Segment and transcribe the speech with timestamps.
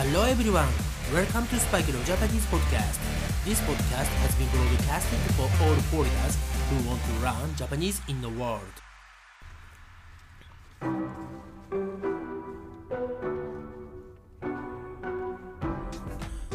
[0.00, 0.68] Hello everyone,
[1.12, 3.00] welcome to Spike Leo Japanese podcast.
[3.44, 6.38] This podcast has been broadcasted for all foreigners
[6.70, 8.62] who want to learn Japanese in the world.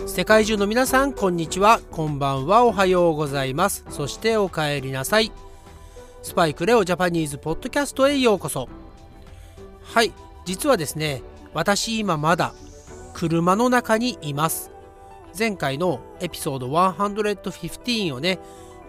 [0.07, 5.33] 世界中の皆さんこんにちはこんばんはおはようございますそしてお帰りなさい
[6.21, 8.69] スパイクレオジャパニーズポッドキャストへようこそ
[9.83, 10.13] はい
[10.45, 11.21] 実はですね
[11.53, 12.53] 私今まだ
[13.13, 14.71] 車の中にいます。
[15.37, 18.39] 前回のエピソード115をね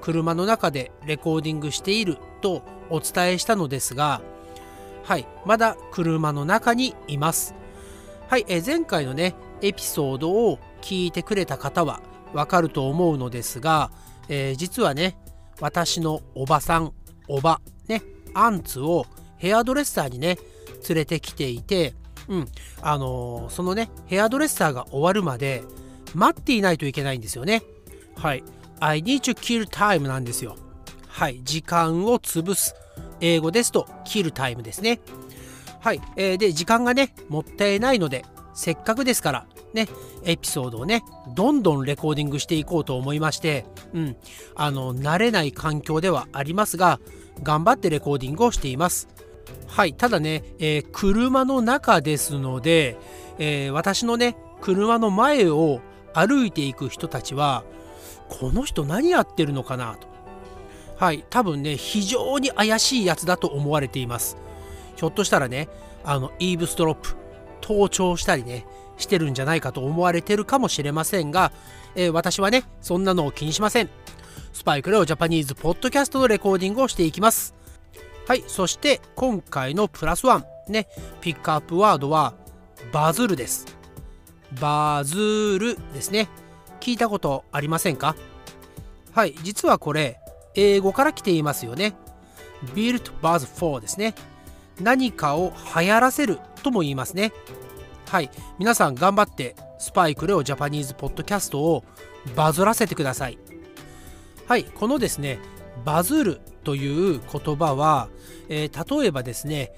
[0.01, 4.20] 車の中でレコーディングしているとお伝えしたのですが
[5.02, 7.55] はいまだ車の中にいます。
[8.29, 12.01] はいえ前回のねエピソードを聞いてくれた方は
[12.32, 13.91] わかると思うのですが、
[14.29, 15.16] えー、実はね
[15.60, 16.93] 私のおばさん
[17.29, 18.02] おばね
[18.34, 19.06] アンツを
[19.37, 20.38] ヘアドレッサーにね
[20.88, 21.95] 連れてきていて
[22.28, 22.48] うん。
[22.83, 25.62] あのー、そのねヘアドレッサーが終わるまで
[26.15, 27.62] 待っていないといけないんですよね。
[28.16, 28.45] はい。
[28.80, 30.57] I need to kill time なんですよ。
[31.09, 31.40] はい。
[31.45, 32.74] 時間を潰す。
[33.21, 35.01] 英語ですと kill time ですね。
[35.80, 39.87] はい、えー、で時間がねもったいないのでせっかくですからね
[40.24, 41.02] エピソードをね
[41.34, 44.16] どんどんレコーディングしていこうと思いましてうん。
[44.54, 47.01] あの慣れない環境ではありますが
[47.43, 49.09] 頑張ってレコーディングをしています。
[49.66, 52.96] はいただね、えー、車の中ですので、
[53.38, 55.80] えー、私のね車の前を
[56.14, 57.65] 歩いていく人たちは
[58.28, 60.06] この人何やってるのかなと。
[60.96, 64.37] はい多分ね非常に怪しいやつだと思われています。
[64.97, 65.69] ひょっとしたらね
[66.04, 67.16] あのイーブストロップ
[67.60, 68.65] 盗聴したりね
[68.97, 71.50] してるんじゃないかと思われてるかもしれませんが、
[71.97, 73.91] えー、私はねそんなのを気にしません。
[74.53, 77.54] スパイクレオジャパニーズポッドキャストのレコーディングをしていきます。
[78.27, 80.44] はいそして今回のプラスワン。
[80.69, 80.89] ね
[81.21, 82.33] ピックアップワードは
[82.91, 83.67] バズるです。
[84.61, 86.31] バズるですね。
[86.81, 88.17] 聞いたことありませんか？
[89.12, 90.19] はい実はこれ
[90.55, 91.95] 英語から来ていますよね。
[92.75, 94.15] build buzz for ですね。
[94.81, 97.33] 何かを流行らせるとも言いますね。
[98.09, 101.84] はい皆さん頑張ってスパイクレオジャパニーズポッドキャストを
[102.34, 103.39] バズらせてください。
[104.47, 105.39] はいこのですね
[105.85, 108.09] バズるという言葉は、
[108.49, 109.73] えー、例えばですね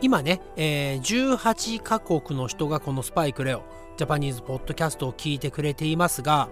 [0.00, 3.62] 今ね、えー、18カ国の人がこのスパイクレオ
[3.96, 6.48] ジャパニーズポッドキャストを聞いてくれていますが、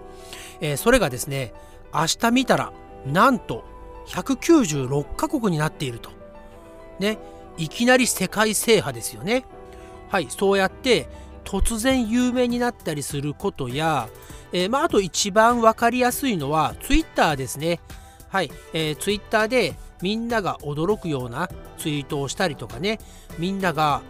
[0.59, 1.53] えー、それがですね
[1.93, 2.73] 明日見たら
[3.05, 3.63] なんと
[4.07, 6.11] 196カ国になっていると
[6.99, 7.17] ね
[7.57, 9.43] いきなり世界制覇ですよね。
[10.09, 11.07] はい、そうやって
[11.43, 14.09] 突然有名になったりすることや、
[14.51, 17.79] えー、まあ、あと一番分かりやすいのは Twitter ですね。
[18.29, 22.99] はい、えー、Twitter でみんなが驚くようなツイートをしたりとかね、
[23.37, 24.01] みんなが、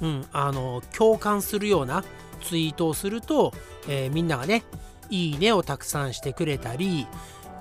[0.00, 2.04] うん、あの共感するような
[2.42, 3.52] ツイートをすると、
[3.88, 4.64] えー、みんながね、
[5.08, 7.06] いいねをたくさんしてくれたり、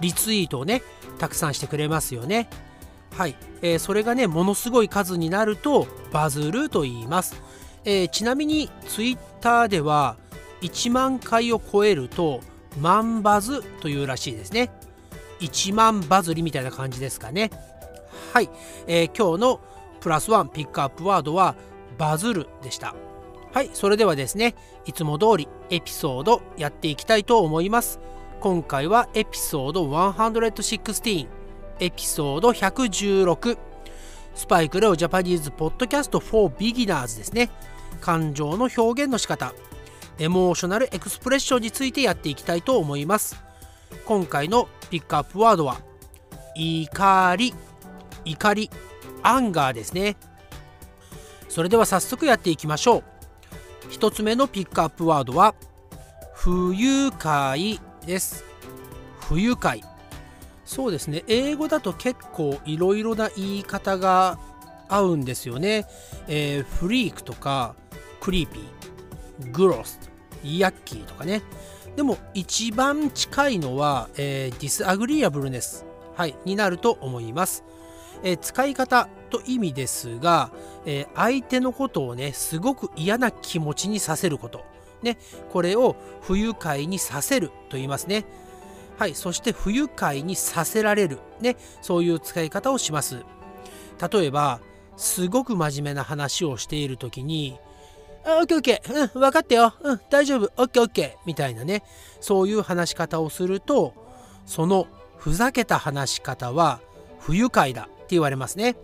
[0.01, 0.81] リツイートをね、
[1.19, 2.49] たくさんしてくれますよね。
[3.15, 7.41] はい、えー、それがねものすごい数になるとバズると言います、
[7.83, 10.15] えー、ちなみにツイッターでは
[10.61, 12.41] 1万回を超えると
[12.79, 14.69] 万バズというらしいですね。
[15.39, 17.51] 1万バズりみたいな感じですかね。
[18.33, 18.49] はい、
[18.87, 19.61] えー、今日の
[19.99, 21.55] プラスワンピックアップワードは
[21.97, 22.95] バズるでした。
[23.51, 23.69] はい。
[23.73, 24.55] それではですね
[24.85, 27.99] いつも通りエピソードやっていきたいと思います。
[28.39, 31.27] 今回はエピソード116
[31.79, 33.57] エピソード116
[34.35, 37.49] スパイクレオジャパニーズポッドキャスト for Beginners ですね。
[37.99, 39.53] 感情の表現の仕方
[40.19, 43.48] エモーショナルエクスプレッションについてやっていきたいと思います。
[44.05, 45.81] 今回のピックアップワードは
[46.55, 47.53] 怒り。
[48.25, 48.69] 怒り。
[49.21, 50.17] anger ですね。
[51.47, 53.03] それでは早速やっていきましょう。
[53.91, 55.55] 1つ目のピックアップワードは
[56.33, 58.45] 不愉快です。
[59.19, 59.83] 不愉快。
[60.63, 61.23] そうですね。
[61.27, 64.39] 英語だと結構いろいろな言い方が
[64.89, 65.85] あるんですよね、
[66.27, 67.75] えー、 freak とか
[68.19, 69.99] creepy gross
[70.43, 71.41] yucky とかね。
[71.95, 75.85] でも一番近いのは、えー、 disagreeableness、
[76.15, 77.63] はい、になると思います、
[78.23, 80.51] えー、使い方と意味ですが、
[80.85, 84.63] えー、相手のことをねすごく嫌な気持ちにさせること。
[85.01, 85.17] ね
[85.49, 88.25] これを不愉快にさせると言いますね。
[88.97, 93.23] はい、そして不愉快にさせられる、ね、そういう使い方をします。
[94.11, 94.59] 例えば、
[94.97, 97.57] すごく真面目な話をしている時に、
[98.25, 101.83] あオッケーオッケー、うん、分かったよ、うん、大丈夫、オッケーオッケー、みたいなね、
[102.19, 103.93] そういう話し方をすると、
[104.45, 104.87] その
[105.17, 106.79] ふざけた話し方は
[107.19, 108.75] 不愉快だって言われますね。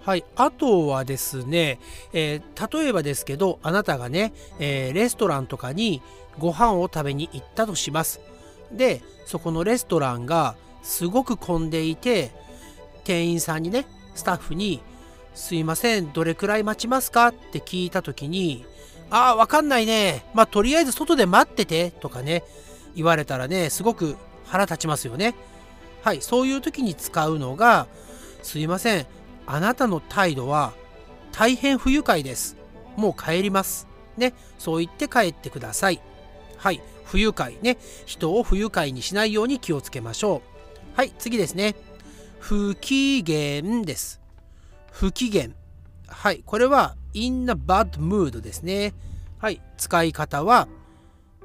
[0.00, 1.78] はい、あとはですね、
[2.14, 6.00] えー、例えばですけどあなたがね、えー、レストランとかに
[6.38, 8.20] ご飯を食べに行ったとします。
[8.72, 12.30] でそこのレストランがすごく混んでいて
[13.04, 13.84] 店員さんにね
[14.14, 14.80] スタッフに
[15.38, 18.66] 「すいませんどれくらい待ちますか?」って聞いた時に
[19.10, 20.24] 「ああわかんないね。
[20.34, 22.42] まあとりあえず外で待ってて」とかね
[22.94, 25.34] 言われたらねすごく腹立ちますよね。
[26.02, 27.86] はいそういう時に使うのが
[28.42, 29.06] 「すいません
[29.46, 30.72] あなたの態度は
[31.32, 32.56] 大変不愉快です。
[32.96, 33.86] もう帰ります」
[34.18, 36.00] ねそう言って帰ってください。
[36.56, 37.78] はい不愉快ね。
[38.04, 40.42] 人を不愉快にしないように気をつけましょ
[40.94, 40.98] う。
[40.98, 41.76] はい次ですね。
[42.40, 44.20] 不機嫌です。
[44.98, 45.54] 不機嫌。
[46.08, 46.42] はい。
[46.44, 48.94] これは in a bad mood ですね。
[49.38, 49.62] はい。
[49.76, 50.66] 使い方は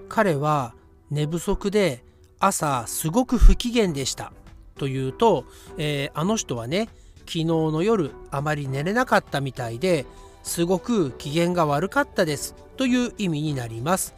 [0.09, 0.73] 彼は
[1.11, 2.03] 寝不足で
[2.39, 4.33] 朝すごく不機嫌でした。
[4.75, 5.45] というと、
[5.77, 6.89] えー、あの人はね
[7.27, 10.07] 昨日の夜あまり寝れなかったみたいで
[10.41, 12.55] すごく機嫌が悪かったです。
[12.75, 14.15] という意味になります、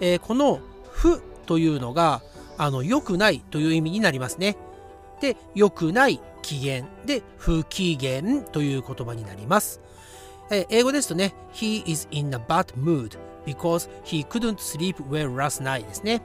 [0.00, 0.58] えー、この
[0.90, 2.22] 不というのが
[2.56, 4.56] あの良くないという意味になりますね。
[5.20, 9.80] で、良くない機嫌で不機嫌という言葉になります。
[10.50, 13.16] え英語ですとね、He is in a bad mood
[13.46, 16.22] because he couldn't sleep well last night ですね。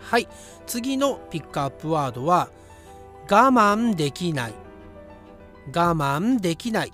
[0.00, 0.28] はい。
[0.66, 2.48] 次のピックアップワードは
[3.30, 4.52] 我慢できない。
[5.68, 6.92] 我慢できない。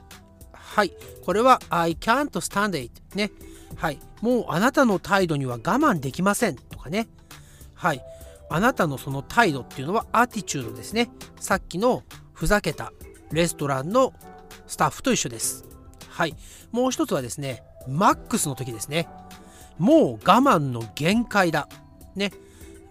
[0.53, 0.93] はい。
[1.25, 3.31] これは I can't stand it ね。
[3.77, 3.99] はい。
[4.21, 6.57] もうあなたの態度には我慢できません。
[6.57, 7.09] とかね。
[7.75, 8.03] はい。
[8.51, 11.11] あなたのその態度っていうのはアティチュードですね。
[11.41, 12.03] さっきの
[12.39, 12.93] ふざけた
[13.33, 14.15] レストランの
[14.69, 15.65] スタッフと一緒です。
[16.09, 16.37] はい。
[16.71, 19.09] もう一つはですね、マックスの時ですね。
[19.77, 21.69] もう我慢の限界だ。
[22.15, 22.31] ね。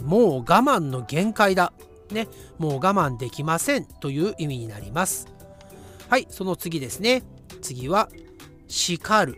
[0.02, 1.72] もう我慢の限界だ。
[2.12, 2.28] ね。
[2.58, 5.30] もう我慢できませんという意味になります。
[6.10, 6.28] はい。
[6.30, 7.24] その次ですね。
[7.62, 8.10] 次は、
[8.68, 9.38] 叱る。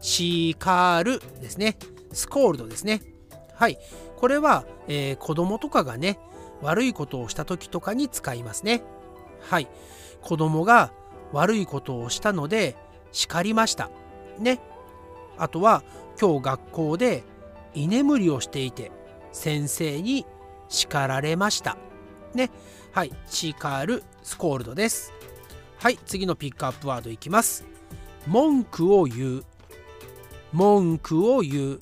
[0.00, 1.78] 叱るですね。
[2.12, 3.00] スコールドですね。
[3.54, 3.78] はい。
[4.16, 6.18] これは、えー、子供とかがね、
[6.62, 8.82] 悪いことをした時とかに使いますね。
[9.40, 9.68] はい。
[10.22, 10.92] 子供が
[11.32, 12.76] 悪いことをしたので
[13.12, 13.90] 叱りました。
[14.38, 14.60] ね。
[15.36, 15.82] あとは、
[16.20, 17.22] 今日学校で
[17.74, 18.90] 居眠りをしていて
[19.30, 20.26] 先生に
[20.68, 21.76] 叱られました。
[22.34, 22.50] ね。
[22.92, 23.12] はい。
[23.26, 25.12] 叱る、スコールドです。
[25.78, 25.98] はい。
[26.06, 27.64] 次のピックアップワードいきます。
[28.26, 29.44] 文句を言う。
[30.52, 31.80] 文句を言う。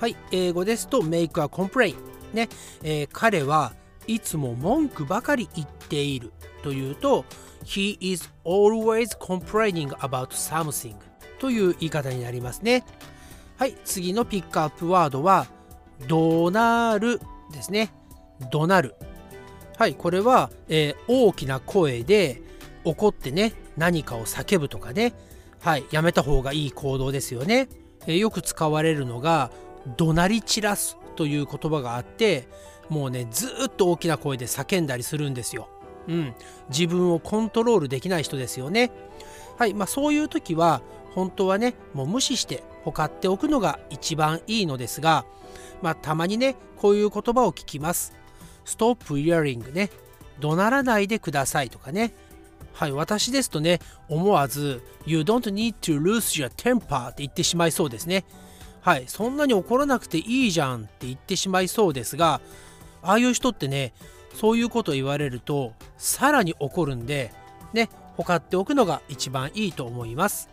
[0.00, 1.96] はい、英語ですと make a complaint
[2.32, 2.48] ね、
[2.82, 3.72] えー、彼は
[4.06, 6.32] いつも文句ばかり言っている
[6.62, 7.24] というと
[7.64, 10.96] He is always complaining about something
[11.38, 12.84] という言い方になりますね。
[13.56, 15.46] はい次のピックアップワードは
[16.06, 17.20] 怒鳴る
[17.52, 17.92] ですね。
[18.50, 18.94] 怒鳴る
[19.76, 22.40] はいこれは、えー、大きな声で
[22.84, 25.12] 怒ってね何かを叫ぶとかね。
[25.60, 27.68] はいやめた方がいい行動ですよね、
[28.06, 29.50] えー、よく使われるのが
[29.96, 32.46] 怒鳴り散らすという言葉があって
[32.88, 35.68] もうねずっと大きな声で叫んだりするんですよ。
[36.06, 36.34] うん、
[36.70, 38.92] 自分をコントロールできない人ですよね。
[39.58, 40.80] はいまあ、そういう時は
[41.16, 45.26] 本当はねもう無視してほかっておくのが一番いいのですが、
[45.82, 48.14] まあ、たまにねこういう言葉を聞きます。
[48.64, 49.90] ストップイヤリングね
[50.38, 52.14] 怒鳴らないでくださいとかね
[52.74, 58.24] はい私ですとね思わず You don't need to lose your temper って言ってしまいそうですね
[58.80, 62.40] はい、そんなに怒らなくていいじゃんって言ってしまいそうですが
[63.02, 63.92] ああいう人ってね
[64.34, 67.32] そういうこと言われるとさらに怒るんで
[67.72, 70.48] ねほかっておくのが一番いいと思います。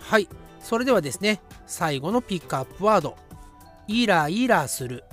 [0.00, 0.28] はい
[0.60, 3.16] それではですね最後のピックアップワード。
[3.86, 5.04] イライラする。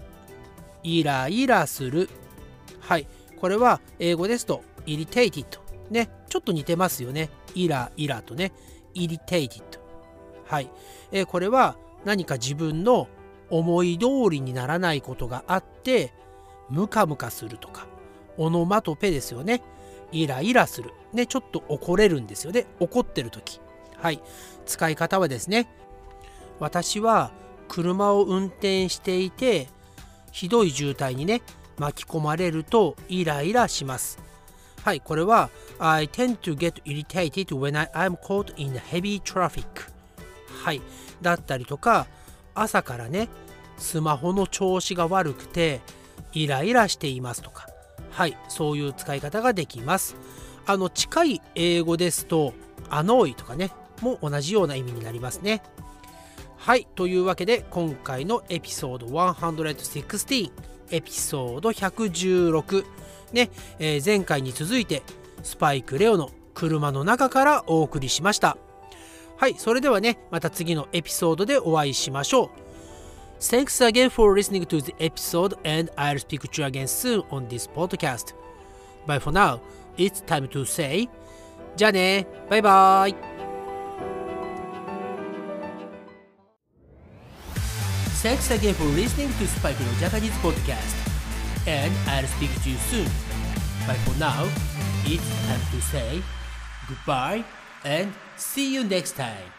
[0.83, 2.09] イライラする。
[2.81, 3.07] はい
[3.39, 5.45] これは英語ですと irritated
[5.89, 7.29] ねちょっと似てますよね。
[7.53, 8.51] イライラとね
[8.93, 9.63] irritated
[10.45, 10.69] はい、
[11.11, 13.07] えー、これは何か自分の
[13.49, 16.13] 思い通りにならないことがあって
[16.69, 17.87] ムカムカするとか
[18.37, 19.61] オノマトペですよね。
[20.11, 20.91] イライラする。
[21.13, 22.65] ねちょっと怒れるんですよね。
[22.79, 23.59] 怒ってる時。
[23.97, 24.21] はい。
[24.65, 25.67] 使い方はですね。
[26.59, 27.31] 私は
[27.67, 29.67] 車を運転していて
[30.31, 31.41] ひどい渋滞にね
[31.77, 34.19] 巻き込まれるとイライラします。
[34.83, 35.01] はい。
[35.01, 39.65] これは I tend to get irritated when I am caught in heavy traffic
[40.63, 40.81] はい。
[41.21, 42.07] だったりとか
[42.53, 43.29] 朝からね
[43.77, 45.81] スマホの調子が悪くて
[46.33, 47.67] イライラしていますとか。
[48.11, 50.15] はいそういう使い方ができます。
[50.65, 52.53] あの近い英語ですと
[52.89, 55.61] アノイとかねも同じような意味になりますね。
[56.57, 60.51] はいというわけで今回のエピソード116
[60.91, 62.85] エピソード116
[63.33, 65.03] ね、えー、前回に続いて
[65.43, 68.57] スパイクレオの車の中からお送りしました。
[69.37, 72.49] はいそれではねまた次のエピソードでお会いしましょう
[73.39, 77.47] Thanks again for listening to the episode and I'll speak to you again soon on
[77.49, 78.33] this podcast
[79.05, 79.59] But for now
[79.97, 81.09] it's time to say
[81.75, 83.15] じゃあねバイバイ
[88.23, 90.95] Thanks again for listening to Spike no Japanese podcast
[91.67, 93.05] and I'll speak to you soon
[93.85, 94.45] But for now
[95.05, 96.21] it's time to say
[96.87, 97.43] goodbye
[97.83, 99.54] and see you next time